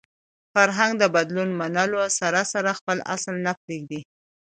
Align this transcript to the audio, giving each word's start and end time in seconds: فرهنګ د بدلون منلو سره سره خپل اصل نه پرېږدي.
فرهنګ 0.53 0.91
د 0.97 1.03
بدلون 1.15 1.49
منلو 1.59 2.01
سره 2.19 2.41
سره 2.53 2.77
خپل 2.79 2.97
اصل 3.15 3.35
نه 3.45 3.53
پرېږدي. 3.61 3.99